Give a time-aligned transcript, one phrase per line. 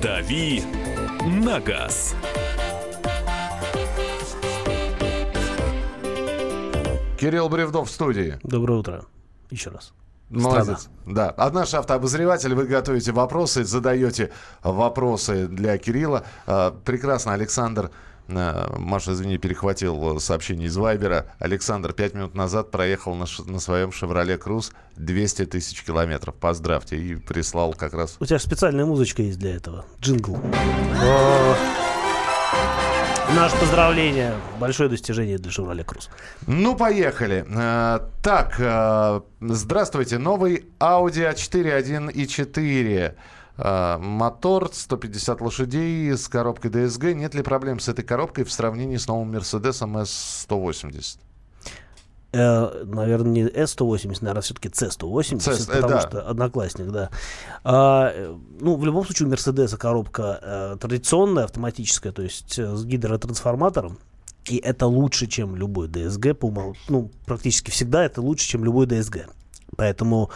[0.00, 0.62] «Дави
[1.26, 2.14] на газ».
[7.18, 8.38] Кирилл Бревдов в студии.
[8.42, 9.04] Доброе утро.
[9.50, 9.92] Еще раз.
[10.30, 10.80] Молодец.
[10.80, 10.88] Страна.
[11.06, 11.34] Да.
[11.36, 14.32] А наш автообозреватель, вы готовите вопросы, задаете
[14.62, 16.24] вопросы для Кирилла.
[16.46, 17.90] А, Прекрасно, Александр.
[18.28, 21.26] А, Маша, извини, перехватил сообщение из Вайбера.
[21.38, 26.34] Александр пять минут назад проехал на, ш- на своем «Шевроле Круз» 200 тысяч километров.
[26.34, 26.96] Поздравьте.
[26.96, 28.16] И прислал как раз...
[28.20, 29.84] У тебя же специальная музычка есть для этого.
[30.00, 30.38] Джингл.
[33.34, 34.34] Наше поздравление.
[34.60, 36.08] Большое достижение для Шевроле Круз.
[36.46, 37.44] Ну, поехали.
[37.56, 40.18] А, Так, а, здравствуйте.
[40.18, 43.14] Новый Audi A4 1.4.
[43.56, 47.14] А, Мотор 150 лошадей с коробкой DSG.
[47.14, 51.18] Нет ли проблем с этой коробкой в сравнении с новым Mercedes S180?
[52.32, 56.00] Э, наверное, не S180, наверное, все-таки C180, C- э, потому да.
[56.00, 57.10] что одноклассник, да.
[57.62, 62.74] А, э, ну, в любом случае, у Мерседеса коробка э, традиционная, автоматическая, то есть э,
[62.74, 63.98] с гидротрансформатором.
[64.46, 66.34] И это лучше, чем любой DSG.
[66.34, 69.28] по умол- Ну, практически всегда это лучше, чем любой DSG.
[69.76, 70.30] Поэтому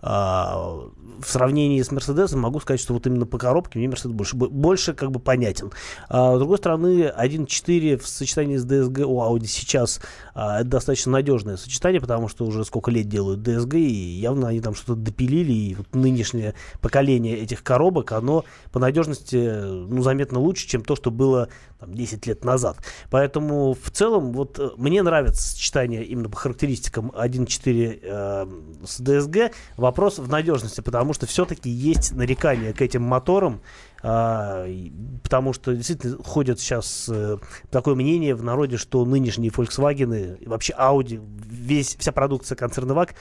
[0.00, 0.88] а,
[1.20, 4.48] в сравнении с Мерседесом могу сказать, что вот именно по коробке мне Мерседес больше, бо-
[4.48, 5.72] больше как бы понятен.
[6.08, 10.00] А, с другой стороны, 1.4 в сочетании с DSG у Audi сейчас
[10.34, 14.60] а, это достаточно надежное сочетание, потому что уже сколько лет делают DSG, и явно они
[14.60, 20.68] там что-то допилили, и вот нынешнее поколение этих коробок, оно по надежности ну, заметно лучше,
[20.68, 22.78] чем то, что было там, 10 лет назад.
[23.10, 28.46] Поэтому в целом вот э, мне нравится сочетание именно по характеристикам 1.4 э,
[28.86, 29.52] с DSG.
[29.88, 33.62] Вопрос в надежности, потому что все-таки есть нарекания к этим моторам,
[34.02, 34.68] а,
[35.22, 37.38] потому что действительно ходят сейчас э,
[37.70, 43.14] такое мнение в народе, что нынешние Volkswagen и вообще Audi, весь, вся продукция концерна ВАГ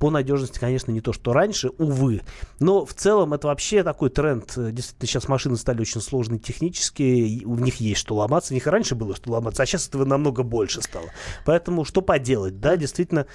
[0.00, 2.22] по надежности, конечно, не то, что раньше, увы.
[2.58, 4.52] Но в целом это вообще такой тренд.
[4.56, 8.48] Действительно, сейчас машины стали очень сложные технически, в них есть что ломаться.
[8.48, 11.06] В них и раньше было что ломаться, а сейчас этого намного больше стало.
[11.44, 12.60] Поэтому что поделать?
[12.60, 13.26] Да, действительно,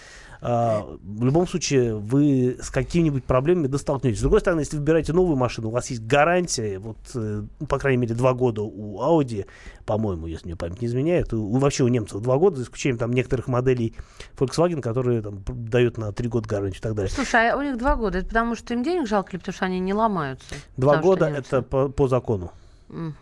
[0.45, 4.19] а, в любом случае вы с какими-нибудь проблемами достолкнетесь.
[4.19, 7.79] С другой стороны, если выбираете новую машину, у вас есть гарантия, вот, э, ну, по
[7.79, 9.45] крайней мере, два года у Audi,
[9.85, 12.97] по-моему, если мне память не изменяет, у, у- вообще у немцев два года, за исключением
[12.97, 13.95] там некоторых моделей
[14.37, 17.09] Volkswagen, которые там дают на три года гарантию и так далее.
[17.09, 18.17] Слушай, а у них два года.
[18.17, 20.53] Это потому что им денег жалко или потому что они не ломаются?
[20.75, 22.51] Два года это по, по закону.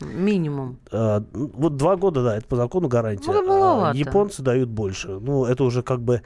[0.01, 0.77] Минимум.
[0.91, 3.31] А, ну, вот два года, да, это по закону гарантия.
[3.31, 5.07] Ну, А японцы дают больше.
[5.19, 6.21] Ну, это уже как бы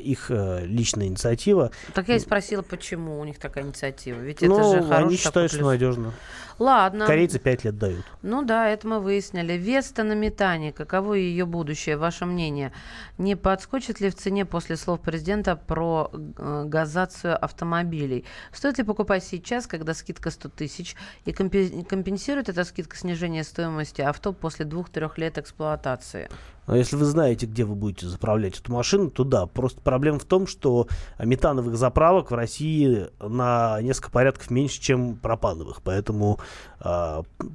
[0.00, 1.70] их э, личная инициатива.
[1.94, 4.18] Так я и спросила, почему у них такая инициатива.
[4.18, 5.68] Ведь это Ну, же хороший они считают, что плюс.
[5.72, 6.12] надежно.
[6.62, 7.06] Ладно.
[7.06, 8.04] Корейцы пять лет дают.
[8.22, 9.54] Ну да, это мы выяснили.
[9.54, 10.72] Веста на метане.
[10.72, 11.96] Каково ее будущее?
[11.96, 12.72] Ваше мнение?
[13.18, 18.24] Не подскочит ли в цене после слов президента про э, газацию автомобилей?
[18.52, 20.94] Стоит ли покупать сейчас, когда скидка 100 тысяч?
[21.24, 26.28] И компе- компенсирует эта скидка снижение стоимости авто после двух-трех лет эксплуатации?
[26.66, 29.46] Но если вы знаете, где вы будете заправлять эту машину, то да.
[29.46, 30.86] Просто проблема в том, что
[31.18, 35.82] метановых заправок в России на несколько порядков меньше, чем пропановых.
[35.82, 36.38] Поэтому,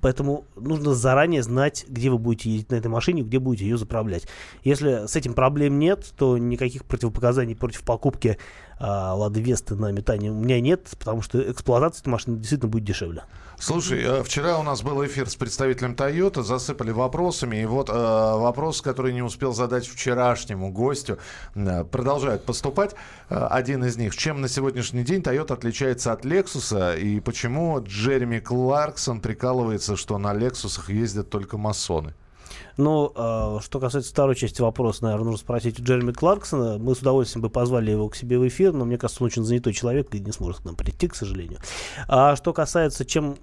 [0.02, 4.28] поэтому нужно заранее знать, где вы будете ездить на этой машине, где будете ее заправлять.
[4.64, 8.38] Если с этим проблем нет, то никаких противопоказаний против покупки
[8.80, 12.84] а, Лады Весты на метане у меня нет, потому что эксплуатация этой машины действительно будет
[12.84, 13.24] дешевле.
[13.60, 17.94] Слушай, э, вчера у нас был эфир с представителем Toyota, засыпали вопросами, и вот э,
[17.94, 21.18] вопрос, который не успел задать вчерашнему гостю,
[21.56, 22.94] э, продолжают поступать.
[23.30, 24.16] Э, один из них.
[24.16, 28.38] Чем на сегодняшний день Toyota отличается от Lexus, и почему Джереми
[28.88, 32.14] Кларксон прикалывается, что на Лексусах ездят только масоны?
[32.78, 36.78] Ну, э, что касается второй части вопроса, наверное, нужно спросить у Джереми Кларксона.
[36.78, 39.44] Мы с удовольствием бы позвали его к себе в эфир, но мне кажется, он очень
[39.44, 41.60] занятой человек и не сможет к нам прийти, к сожалению.
[42.08, 43.36] А что касается чем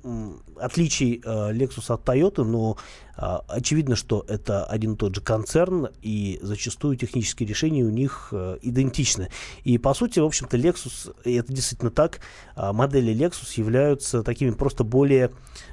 [0.56, 2.78] отличий э, Lexus от Toyota, ну,
[3.16, 8.58] очевидно, что это один и тот же концерн, и зачастую технические решения у них э,
[8.62, 9.28] идентичны.
[9.62, 12.20] И, по сути, в общем-то, Lexus, и это действительно так,
[12.56, 15.30] э, модели Lexus являются такими просто более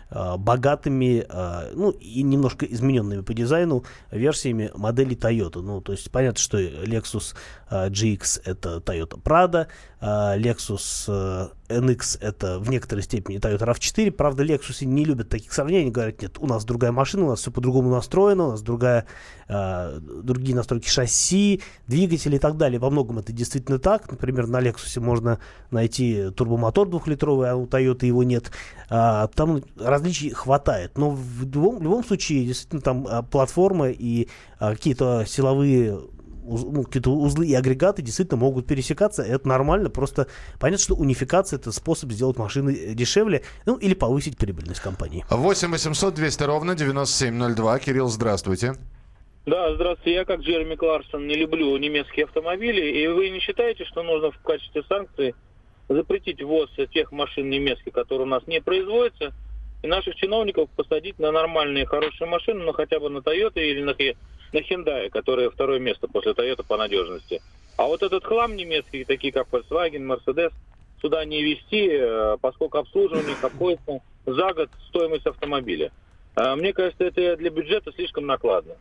[0.10, 1.26] э, богатыми,
[1.74, 5.62] ну и немножко измененными по дизайну версиями моделей Toyota.
[5.62, 7.34] Ну, то есть понятно, что Lexus
[7.72, 9.68] GX это Toyota Prado,
[10.02, 10.06] э,
[10.40, 14.12] Lexus э, NX это в некоторой степени Toyota RAV4.
[14.12, 17.52] Правда, Lexus не любят таких сравнений, говорят, нет, у нас другая машина, у нас все
[17.52, 19.06] по-другому настроено, у нас другая,
[19.48, 22.80] другие настройки шасси, двигатели и так далее.
[22.80, 24.12] Во многом это действительно так.
[24.12, 25.40] Например, на Lexus можно
[25.72, 28.52] найти турбомотор двухлитровый, а у Toyota его нет.
[28.90, 30.98] А, там различий хватает.
[30.98, 34.28] Но в любом, в любом случае, действительно, там а, платформа и
[34.60, 35.98] а, какие-то силовые
[36.52, 40.28] ну, какие-то узлы и агрегаты действительно могут пересекаться, это нормально, просто
[40.60, 45.26] понятно, что унификация это способ сделать машины дешевле, ну или повысить прибыльность компании.
[45.30, 47.80] 8 800 200 ровно 9702.
[47.80, 48.76] Кирилл, здравствуйте.
[49.46, 50.14] Да, здравствуйте.
[50.14, 53.00] Я, как Джереми Кларсон, не люблю немецкие автомобили.
[53.00, 55.34] И вы не считаете, что нужно в качестве санкции
[55.90, 59.34] запретить ввоз тех машин немецких, которые у нас не производятся,
[59.82, 63.96] и наших чиновников посадить на нормальные, хорошие машины, ну хотя бы на Toyota или на,
[64.54, 67.42] на Hyundai, которые второе место после Toyota по надежности.
[67.78, 70.52] А вот этот хлам немецкий, такие как Volkswagen, Mercedes,
[71.02, 75.92] сюда не вести, э, поскольку обслуживание обходится за год стоимость автомобиля.
[76.36, 78.76] А Мне кажется, это для бюджета слишком накладно.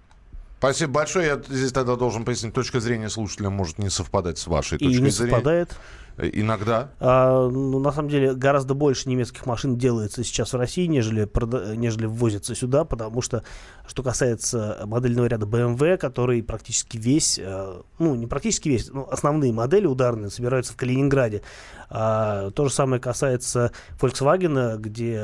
[0.60, 1.26] Спасибо большое.
[1.26, 5.00] Я здесь тогда должен пояснить, точка зрения слушателя может не совпадать с вашей И точкой
[5.00, 5.30] не зрения.
[5.32, 5.74] совпадает.
[6.18, 6.90] Э, Иногда.
[7.00, 11.74] А, ну, на самом деле гораздо больше немецких машин делается сейчас в России, нежели, прода-
[11.76, 13.42] нежели ввозится сюда, потому что,
[13.86, 19.54] что касается модельного ряда BMW, который практически весь, э, ну, не практически весь, но основные
[19.54, 21.40] модели ударные собираются в Калининграде.
[21.88, 25.22] А, то же самое касается Volkswagen, где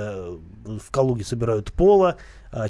[0.64, 2.16] в Калуге собирают Пола,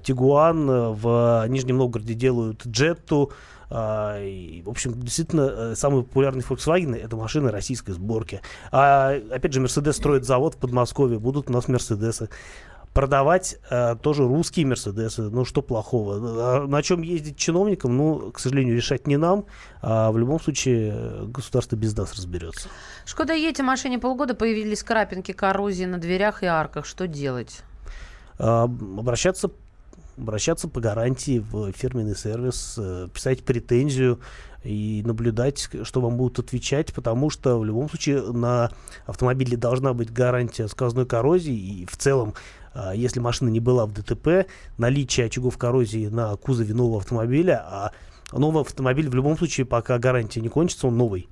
[0.03, 3.33] Тигуан, э, в Нижнем Новгороде делают Джетту,
[3.69, 8.41] а, и, в общем, действительно, э, самый популярный Volkswagen это машины российской сборки.
[8.71, 12.29] А опять же, Mercedes строит завод в Подмосковье, будут у нас Мерседесы.
[12.95, 16.17] Продавать э, тоже русские Мерседесы, ну что плохого.
[16.17, 19.45] А на чем ездить чиновникам, ну, к сожалению, решать не нам.
[19.83, 22.69] А в любом случае э, государство без нас разберется.
[23.05, 26.87] Шкода Ети машине полгода появились крапинки коррозии на дверях и арках.
[26.87, 27.63] Что делать?
[28.39, 29.51] А, обращаться
[30.17, 34.21] обращаться по гарантии в фирменный сервис, э, писать претензию
[34.65, 38.71] и наблюдать, что вам будут отвечать, потому что в любом случае на
[39.07, 42.35] автомобиле должна быть гарантия сквозной коррозии и в целом
[42.77, 44.47] а, если машина не была в ДТП,
[44.77, 47.93] наличие очагов коррозии на кузове нового автомобиля, а
[48.33, 51.29] новый автомобиль в любом случае, пока гарантия не кончится, он новый.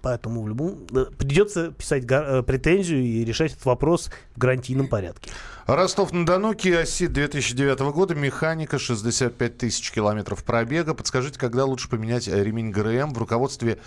[0.00, 0.86] Поэтому в любом
[1.18, 5.30] придется писать э, претензию и решать этот вопрос в гарантийном порядке.
[5.66, 10.94] Ростов-на-Дону, Kia Ceed 2009 года, механика, 65 тысяч километров пробега.
[10.94, 13.12] Подскажите, когда лучше поменять э, ремень ГРМ?
[13.12, 13.78] В руководстве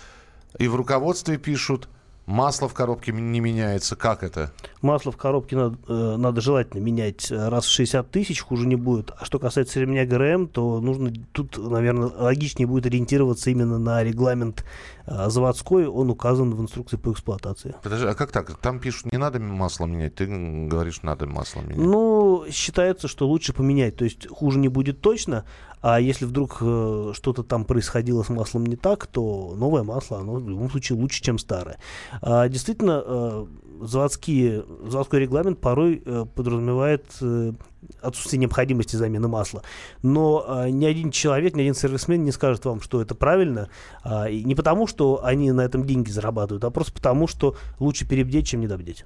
[0.58, 1.88] и в руководстве пишут,
[2.26, 3.96] масло в коробке не меняется.
[3.96, 4.52] Как это?
[4.80, 8.76] Масло в коробке надо, э, надо желательно менять э, раз в 60 тысяч, хуже не
[8.76, 9.10] будет.
[9.18, 14.64] А что касается ремня ГРМ, то нужно тут, наверное, логичнее будет ориентироваться именно на регламент
[15.06, 15.86] э, заводской.
[15.86, 17.74] Он указан в инструкции по эксплуатации.
[17.82, 18.56] Подожди, а как так?
[18.58, 20.14] Там пишут, не надо масло менять.
[20.14, 21.78] Ты говоришь, надо масло менять.
[21.78, 23.96] Ну, считается, что лучше поменять.
[23.96, 25.44] То есть хуже не будет точно.
[25.82, 30.34] А если вдруг э, что-то там происходило с маслом не так, то новое масло, оно
[30.34, 31.78] в любом случае лучше, чем старое.
[32.22, 33.46] А, действительно, э,
[33.80, 37.52] заводские, заводской регламент порой э, подразумевает э,
[38.00, 39.62] отсутствие необходимости замены масла.
[40.02, 43.68] Но э, ни один человек, ни один сервисмен не скажет вам, что это правильно.
[44.02, 48.06] А, и не потому, что они на этом деньги зарабатывают, а просто потому, что лучше
[48.06, 49.04] перебдеть, чем недобдеть.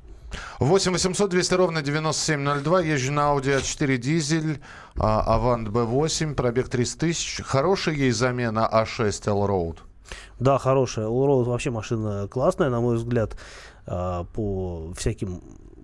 [0.59, 2.81] 8 800 200 ровно 9702.
[2.83, 4.61] Езжу на Audi A4 дизель,
[4.99, 7.41] а, Avant B8, пробег 300 тысяч.
[7.45, 9.79] Хорошая ей замена A6 L-Road?
[10.39, 11.07] Да, хорошая.
[11.07, 13.37] Allroad вообще машина классная, на мой взгляд,
[13.87, 15.41] а, по всяким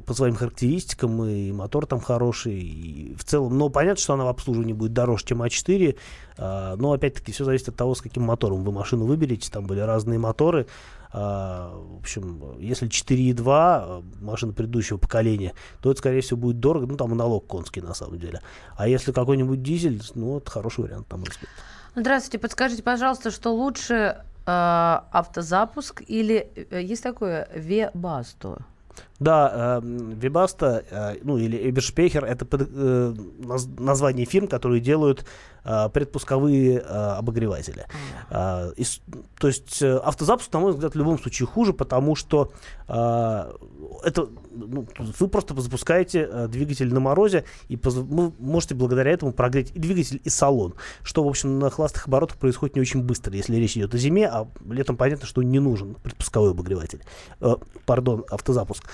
[0.07, 4.29] по своим характеристикам, и мотор там хороший, и в целом, но понятно, что она в
[4.29, 5.97] обслуживании будет дороже, чем А4,
[6.39, 9.81] а, но опять-таки все зависит от того, с каким мотором вы машину выберете, там были
[9.81, 10.67] разные моторы,
[11.13, 16.87] а, в общем, если 4.2 а, машина предыдущего поколения, то это, скорее всего, будет дорого,
[16.87, 18.41] ну, там аналог конский, на самом деле.
[18.77, 21.51] А если какой-нибудь дизель, ну, это хороший вариант, мой взгляд.
[21.95, 28.59] Здравствуйте, подскажите, пожалуйста, что лучше э, автозапуск или э, есть такое Вебасто?
[29.23, 35.25] Да, эм, Вебаста, э, ну или Эбершпехер, это э, наз- название фирм, которые делают
[35.65, 37.87] э, предпусковые обогреватели.
[38.31, 38.85] А, и
[39.39, 42.53] то есть автозапуск, на мой взгляд, в любом случае хуже, потому что
[42.89, 44.87] это ну,
[45.19, 50.29] вы просто запускаете двигатель на морозе и вы можете благодаря этому прогреть и двигатель, и
[50.29, 53.99] салон, что, в общем, на холостых оборотах происходит не очень быстро, если речь идет о
[53.99, 57.03] зиме, а летом понятно, что не нужен предпусковой обогреватель.
[57.87, 58.85] Пардон, автозапуск.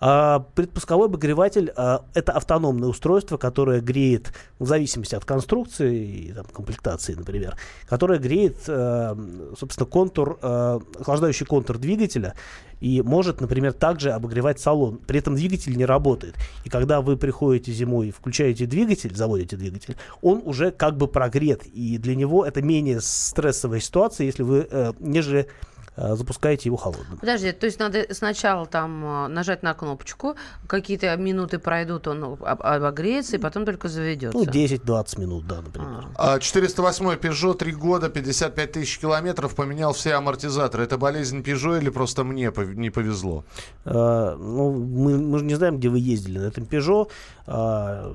[0.00, 6.44] А предпусковой обогреватель а, это автономное устройство, которое греет, в зависимости от конструкции и там,
[6.46, 9.14] комплектации, например, которое греет, э,
[9.58, 12.34] собственно, контур, охлаждающий контур двигателя
[12.84, 14.98] и может, например, также обогревать салон.
[14.98, 16.34] При этом двигатель не работает.
[16.64, 21.64] И когда вы приходите зимой и включаете двигатель, заводите двигатель, он уже как бы прогрет.
[21.64, 25.48] И для него это менее стрессовая ситуация, если вы, э, нежели
[25.96, 27.18] запускаете его холодным.
[27.18, 30.36] Подожди, то есть надо сначала там э, нажать на кнопочку,
[30.66, 34.36] какие-то минуты пройдут, он об- обогреется, и потом только заведется.
[34.36, 36.06] Ну, 10-20 минут, да, например.
[36.16, 40.84] А, 408 Peugeot, 3 года, 55 тысяч километров, поменял все амортизаторы.
[40.84, 43.44] Это болезнь Peugeot или просто мне не повезло?
[43.84, 47.08] А, ну, мы, мы же не знаем, где вы ездили на этом Peugeot.
[47.46, 48.14] А,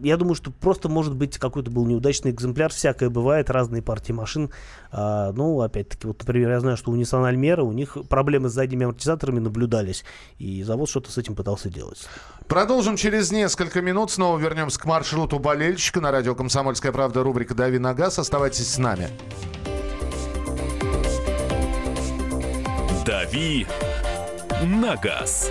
[0.00, 2.72] я думаю, что просто, может быть, какой-то был неудачный экземпляр.
[2.72, 4.50] Всякое бывает, разные партии машин.
[4.90, 8.52] А, ну, опять-таки, вот, например, я знаю, что у Nissan Almera у них проблемы с
[8.52, 10.04] задними амортизаторами наблюдались.
[10.38, 12.06] И завод что-то с этим пытался делать.
[12.46, 14.10] Продолжим через несколько минут.
[14.10, 18.18] Снова вернемся к маршруту болельщика на радио «Комсомольская правда» рубрика «Дави на газ».
[18.18, 19.08] Оставайтесь с нами.
[23.04, 23.66] «Дави
[24.62, 25.50] на газ».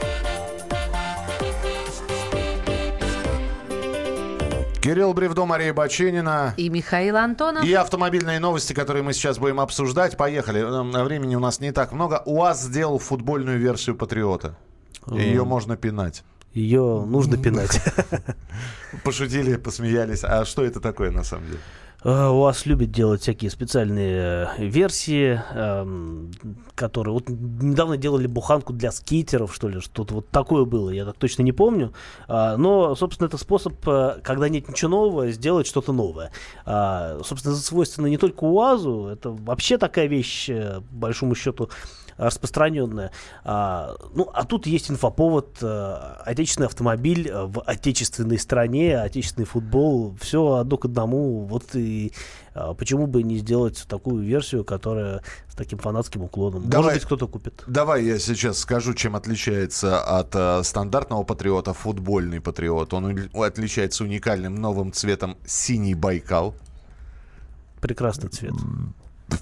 [4.81, 6.55] Кирилл Бревдо, Мария Баченина.
[6.57, 7.63] И Михаил Антонов.
[7.63, 10.17] И автомобильные новости, которые мы сейчас будем обсуждать.
[10.17, 10.59] Поехали.
[10.59, 12.23] Эм, Времени у нас не так много.
[12.25, 14.57] УАЗ сделал футбольную версию «Патриота».
[15.05, 16.23] Ее можно пинать.
[16.53, 17.79] Ее нужно пинать.
[19.03, 20.23] Пошутили, посмеялись.
[20.23, 21.59] А что это такое на самом деле?
[22.03, 26.31] А, У вас любят делать всякие специальные э, версии, эм,
[26.73, 27.13] которые...
[27.13, 31.43] Вот недавно делали буханку для скейтеров, что ли, что-то вот такое было, я так точно
[31.43, 31.93] не помню.
[32.27, 36.31] А, Но, собственно, это способ, э, когда нет ничего нового, сделать что-то новое.
[36.65, 41.69] А, Собственно, это свойственно не только УАЗу, это вообще такая вещь, э, большому счету,
[42.21, 43.11] распространенная.
[43.43, 45.93] А, ну, а тут есть инфоповод, э,
[46.23, 51.45] отечественный автомобиль э, в отечественной стране, отечественный футбол, все одно к одному.
[51.45, 51.81] Вот и
[52.53, 56.69] а, почему бы не сделать такую версию, которая с таким фанатским уклоном.
[56.69, 56.85] Давай.
[56.85, 57.63] Может быть, кто-то купит.
[57.67, 62.93] Давай я сейчас скажу, чем отличается от э, стандартного патриота футбольный патриот.
[62.93, 66.55] Он отличается уникальным новым цветом синий Байкал,
[67.81, 68.53] Прекрасный цвет.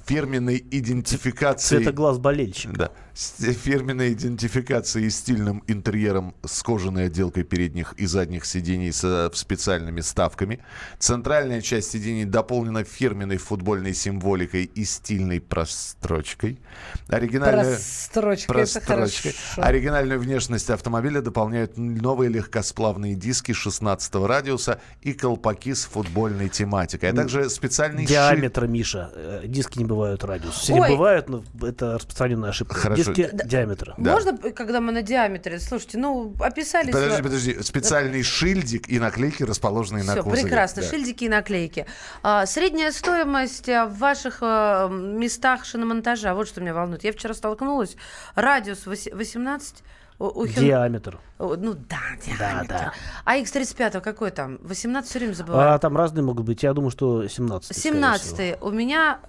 [0.05, 1.83] фирменной идентификацией.
[1.83, 2.73] Цвета глаз болельщика.
[2.73, 2.91] Да.
[3.19, 9.99] С фирменной идентификацией и стильным интерьером с кожаной отделкой передних и задних сидений с специальными
[9.99, 10.61] ставками.
[10.99, 16.61] Центральная часть сидений дополнена фирменной футбольной символикой и стильной прострочкой.
[17.09, 17.73] Оригинальная...
[17.73, 19.35] Прострочка, Прострочкой.
[19.57, 27.13] Оригинальную внешность автомобиля дополняют новые легкосплавные диски 16 радиуса и колпаки с футбольной тематикой, а
[27.13, 28.11] также специальный щит.
[28.11, 29.11] Диаметра, Миша.
[29.13, 30.53] Э, Диски не бывают радиус.
[30.53, 32.75] Все бывают, но это распространенная ошибка.
[32.75, 33.08] Хорошо.
[33.13, 33.93] Диски диаметра.
[33.97, 34.11] Да.
[34.13, 35.59] Можно, когда мы на диаметре?
[35.59, 36.91] Слушайте, ну, описали...
[36.91, 37.61] Подожди, подожди.
[37.63, 40.43] Специальный шильдик и наклейки, расположенные на Все, кузове.
[40.43, 40.81] прекрасно.
[40.81, 40.87] Да.
[40.87, 41.85] Шильдики и наклейки.
[42.23, 47.03] А, средняя стоимость а, в ваших а, местах шиномонтажа, вот что меня волнует.
[47.03, 47.95] Я вчера столкнулась.
[48.35, 49.83] Радиус вось- 18...
[50.19, 51.19] у- у Hyundai- Диаметр.
[51.39, 52.67] Ну да, диаметр.
[52.67, 52.93] да.
[53.23, 54.57] А X35 какой там?
[54.63, 55.73] 18 все время забываю.
[55.73, 56.63] А там разные могут быть.
[56.63, 57.75] Я думаю, что 17.
[57.77, 59.19] 17 У меня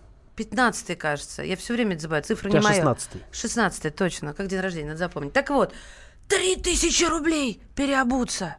[0.45, 1.43] 15 кажется.
[1.43, 2.25] Я все время это забываю.
[2.25, 2.77] Цифра не моя.
[2.77, 4.33] 16 16 точно.
[4.33, 5.35] Как день рождения, надо запомнить.
[5.35, 5.75] Так вот,
[6.29, 8.57] 3000 рублей переобуться.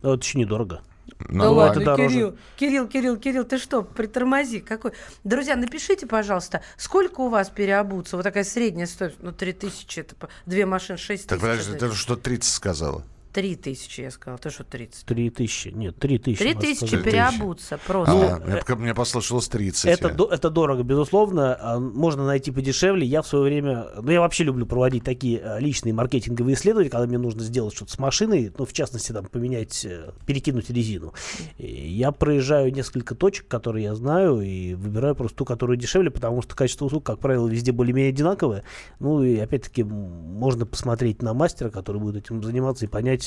[0.00, 0.80] Это еще недорого.
[1.28, 1.80] Ну, Да ладно.
[1.90, 2.08] ладно, это.
[2.08, 4.60] Кирилл, Кирилл, Кирилл, Кирилл, ты что, притормози.
[4.60, 4.92] Какой?
[5.22, 8.16] Друзья, напишите, пожалуйста, сколько у вас переобуться?
[8.16, 9.22] Вот такая средняя стоимость.
[9.22, 10.16] Ну, 3000, это
[10.46, 11.50] две машины, 6 Так, тысяч.
[11.50, 13.04] подожди, ты что 30 сказала?
[13.34, 14.38] 3000, я сказала.
[14.38, 15.04] Ты что, 30?
[15.06, 15.68] 3000.
[15.70, 16.38] Нет, 3000.
[16.38, 17.04] 3000 сказать.
[17.04, 18.36] переобуться просто.
[18.36, 19.86] А, мне пока- мне послышалось 30.
[19.86, 21.56] Это, это дорого, безусловно.
[21.60, 23.04] А, Можно найти подешевле.
[23.04, 23.88] Я в свое время...
[24.00, 27.90] Ну, я вообще люблю проводить такие а, личные маркетинговые исследования, когда мне нужно сделать что-то
[27.90, 31.12] с машиной, ну, в частности, там, поменять, э, перекинуть резину.
[31.58, 36.40] И я проезжаю несколько точек, которые я знаю, и выбираю просто ту, которая дешевле, потому
[36.40, 38.62] что качество услуг, как правило, везде более-менее одинаковое.
[39.00, 43.23] Ну, и опять-таки, можно посмотреть на мастера, который будет этим заниматься, и понять,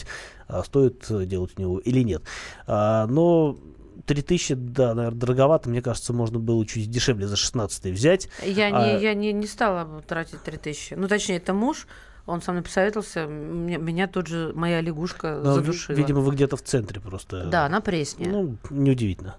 [0.48, 2.24] а, стоит э, делать у него или нет.
[2.68, 3.58] А, но
[4.06, 5.70] 3000, да, наверное, дороговато.
[5.70, 8.30] Мне кажется, можно было чуть дешевле за 16 взять.
[8.44, 10.94] Я, А- не, я не, не стала тратить 3000.
[10.96, 11.88] Ну, точнее, это муж.
[12.26, 13.26] Он со мной посоветовался.
[13.26, 15.96] Меня, меня тут же моя лягушка Но, ви- задушила.
[15.96, 17.46] видимо, вы где-то в центре просто.
[17.46, 18.28] Да, на Пресне.
[18.30, 19.36] Ну, неудивительно.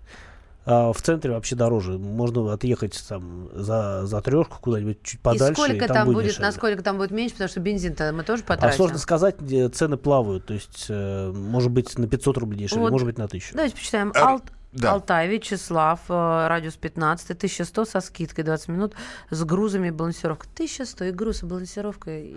[0.71, 1.97] А в центре вообще дороже.
[1.99, 5.53] Можно отъехать там за, за трешку куда-нибудь чуть подальше.
[5.53, 6.47] и сколько там, там будет, будет, дешевле.
[6.47, 8.77] насколько там будет меньше, потому что бензин-то мы тоже А потратим.
[8.77, 10.45] сложно сказать, где цены плавают.
[10.45, 12.91] То есть, э, может быть, на 500 рублей дешевле, Вот.
[12.93, 13.55] может быть, на 1000.
[13.55, 14.13] Давайте почитаем.
[14.15, 14.93] А- Алт- Да.
[14.93, 18.95] Алтай, Вячеслав, э, радиус 15, 1100 со скидкой 20 минут
[19.31, 20.51] с грузами и балансировкой.
[20.55, 22.37] 1100 и груз, и балансировка, и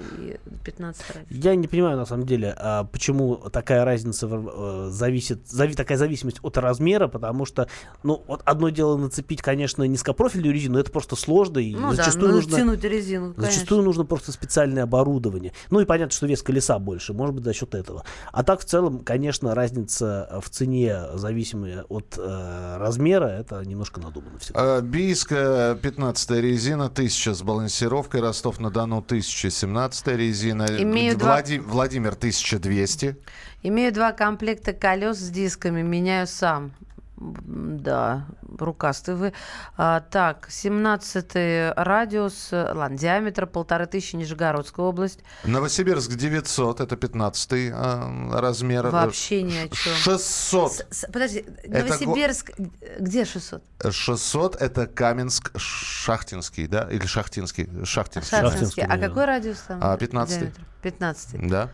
[0.64, 1.28] 15 радиус.
[1.30, 6.40] Я не понимаю, на самом деле, а почему такая разница э, зависит, зави- такая зависимость
[6.42, 7.68] от размера, потому что,
[8.04, 12.28] ну, вот одно дело нацепить, конечно, низкопрофильную резину, это просто сложно, и Ну да, зачастую
[12.28, 12.58] надо нужно...
[12.58, 13.52] тянуть резину, конечно.
[13.52, 15.52] Зачастую нужно просто специальное оборудование.
[15.70, 18.06] Ну и понятно, что вес колеса больше, может быть, за счет этого.
[18.32, 24.38] А так, в целом, конечно, разница в цене, зависимая от э, размера, это немножко надумано
[24.40, 24.78] всегда.
[24.78, 28.22] Э, Бийская 15 резина, 1000 с балансировкой.
[28.22, 30.66] Ростов-на-Дону 1017 резина.
[30.82, 33.16] Имею два- Влади- Владимир 1200.
[33.64, 36.72] Имею два комплекта колес с дисками, меняю сам.
[37.18, 38.26] Да,
[38.64, 39.34] рукастый вы.
[39.78, 45.20] А, так, 17 радиус, ладно, диаметр полторы тысячи, Нижегородская область.
[45.44, 48.88] Новосибирск 900, это 15 э, размер.
[48.88, 49.94] Вообще ни о чем.
[49.94, 50.72] 600.
[50.72, 53.64] С- с- подожди, Это Новосибирск, э, где 600?
[53.90, 56.88] 600 это Каменск-Шахтинский, да?
[56.90, 57.70] Или Шахтинский?
[57.86, 58.38] Шахтинский.
[58.38, 58.84] Шахтинский.
[58.84, 59.10] А наверное.
[59.10, 59.80] какой радиус там?
[59.82, 60.28] А, 15-й.
[60.40, 60.62] диаметр?
[60.82, 61.70] 15 Да.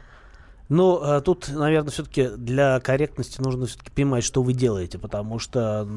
[0.70, 5.88] Но э, тут, наверное, все-таки для корректности нужно все-таки понимать, что вы делаете, потому что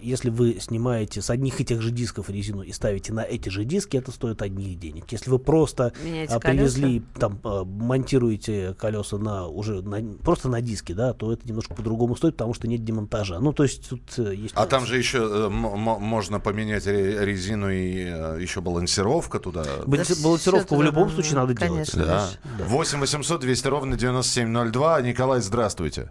[0.00, 3.64] если вы снимаете с одних и тех же дисков резину и ставите на эти же
[3.64, 5.04] диски, это стоит одних денег.
[5.10, 10.60] Если вы просто Меняете а, привезли, там, а, монтируете колеса на уже на, просто на
[10.60, 13.38] диске, да, то это немножко по-другому стоит, потому что нет демонтажа.
[13.38, 14.54] Ну, то есть тут э, есть...
[14.56, 19.64] А там же еще э, можно поменять ре- резину и э, еще балансировка туда.
[19.86, 21.90] Баланси- Да балансировку в любом случае надо, надо делать.
[21.90, 22.04] конечно.
[22.04, 22.28] Да.
[22.58, 22.64] Да.
[22.64, 25.00] 8 800 200 ровно 9702.
[25.02, 26.10] Николай, здравствуйте.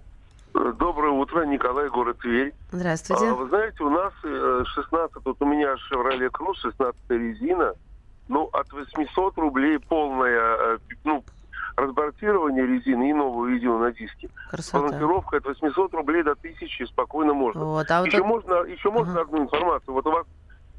[0.54, 2.54] Доброе утро, Николай, город Тверь.
[2.72, 3.26] Здравствуйте.
[3.28, 7.74] А, вы знаете, у нас э, 16, вот у меня Chevrolet Cruze, 16 резина,
[8.30, 11.24] ну, от 800 рублей полное, э, ну,
[11.76, 14.30] разбортирование резины и новую резину на диске.
[14.50, 14.80] Красота.
[14.80, 17.66] Балансировка от 800 рублей до 1000 спокойно можно.
[17.66, 19.22] Вот, а вот еще это- можно, еще можно Ага.
[19.24, 19.94] одну информацию.
[19.94, 20.26] Вот у вас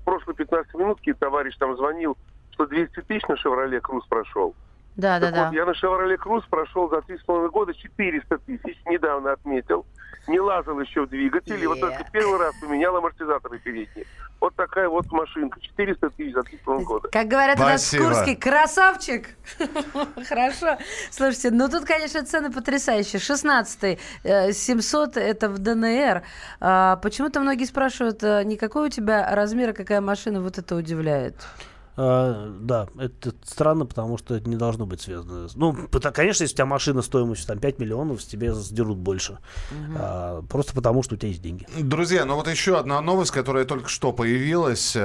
[0.01, 2.17] в прошлые 15 минутки товарищ там звонил,
[2.53, 4.55] что 200 тысяч на Chevrolet Cruze прошел.
[4.97, 5.45] Да, да, Так да.
[5.47, 9.85] вот, я на Chevrolet Cruze прошел за три с половиной года 400 тысяч, недавно отметил.
[10.27, 14.07] Не лазал еще в двигатель, и вот только первый раз поменял амортизаторы передние.
[14.41, 17.09] Вот такая вот машинка, 400 тысяч за три с половиной года.
[17.13, 18.05] Как говорят у нас в Спасибо.
[18.09, 19.29] Курске, красавчик!
[20.29, 20.79] Хорошо.
[21.11, 23.21] Слушайте, ну тут, конечно, цены потрясающие.
[23.21, 23.99] 16
[24.53, 26.23] 700 это в ДНР.
[26.61, 30.75] А, Почему-то многие спрашивают, а, не какой у тебя размер, а какая машина, вот это
[30.75, 31.35] удивляет.
[31.97, 35.49] А, да, это странно, потому что это не должно быть связано.
[35.55, 35.75] Ну,
[36.13, 39.39] конечно, если у тебя машина стоимостью там 5 миллионов, с тебе сдерут больше.
[39.97, 41.67] А, просто потому, что у тебя есть деньги.
[41.79, 44.97] Друзья, ну вот еще одна новость, которая только что появилась.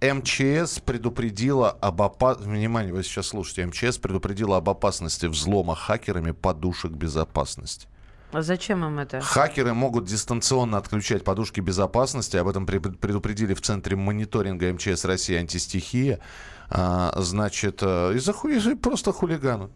[0.00, 2.50] МЧС предупредила об опасности...
[2.50, 3.66] Внимание, вы сейчас слушаете.
[3.66, 7.86] МЧС предупредила об опасности взлома хакерами подушек безопасности.
[8.32, 9.20] А зачем им это?
[9.20, 12.36] Хакеры могут дистанционно отключать подушки безопасности.
[12.36, 16.20] Об этом пред- предупредили в Центре мониторинга МЧС России «Антистихия».
[16.68, 19.70] А, значит, э, из-за ху- из-за просто хулигана.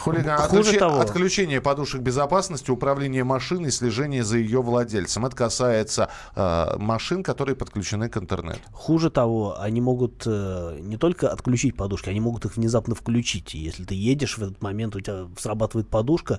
[0.00, 0.38] Хулиган.
[0.38, 1.00] Хуже Отключи- того.
[1.00, 5.26] Отключение подушек безопасности, управление машиной, слежение за ее владельцем.
[5.26, 8.60] Это касается э, машин, которые подключены к интернету.
[8.72, 13.54] Хуже того, они могут э, не только отключить подушки, они могут их внезапно включить.
[13.54, 16.38] И если ты едешь в этот момент, у тебя срабатывает подушка,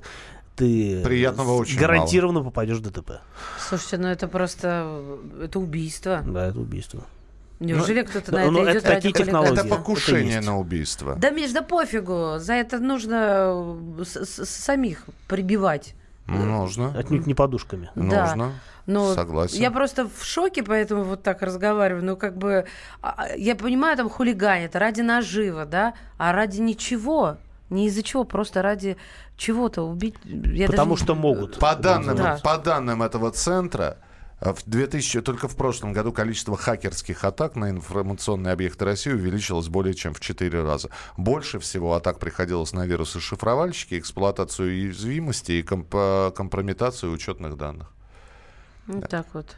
[0.56, 3.22] ты Приятного очень гарантированно попадешь в ДТП.
[3.60, 5.20] Слушайте, ну это просто...
[5.42, 6.24] Это убийство.
[6.26, 7.04] Да, это убийство.
[7.60, 9.54] Неужели кто-то на ну, это это идет ради такие технологии.
[9.54, 10.48] Это это покушение есть.
[10.48, 11.16] на убийство.
[11.16, 12.36] Да, Миш, да пофигу.
[12.38, 15.96] За это нужно э, с- с- самих прибивать.
[16.28, 16.94] Нужно.
[16.98, 17.90] Отнюдь не подушками.
[17.96, 18.28] Да.
[18.28, 18.54] Нужно.
[18.86, 19.62] Но Согласен.
[19.62, 22.04] Я просто в шоке, поэтому вот так разговариваю.
[22.04, 22.66] Ну, как бы,
[23.02, 27.38] а, я понимаю, там хулиганят ради нажива, да, а ради ничего.
[27.74, 28.98] Не из-за чего, просто ради
[29.36, 30.16] чего-то убить.
[30.24, 31.60] Я Потому даже- что могут.
[31.60, 32.40] По данным, Да.
[32.44, 33.98] по данным этого центра,
[34.40, 39.68] э, в 2000, только в прошлом году количество хакерских атак на информационные объекты России увеличилось
[39.70, 40.90] более чем в 4 раза.
[41.18, 47.92] Больше всего атак приходилось на вирусы шифровальщики, эксплуатацию уязвимости и комп- э, компрометацию учетных данных.
[48.86, 49.56] Вот так вот.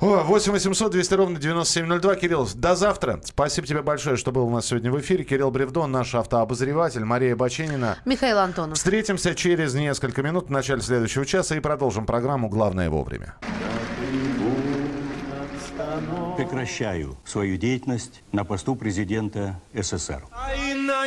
[0.00, 2.16] О, 8 800 200 ровно 9702.
[2.16, 3.20] Кирилл, до завтра.
[3.24, 5.24] Спасибо тебе большое, что был у нас сегодня в эфире.
[5.24, 7.98] Кирилл Бревдон, наш автообозреватель, Мария Баченина.
[8.04, 8.76] Михаил Антонов.
[8.76, 13.36] Встретимся через несколько минут в начале следующего часа и продолжим программу «Главное вовремя».
[16.36, 20.24] Прекращаю свою деятельность на посту президента СССР.
[20.56, 21.06] Илья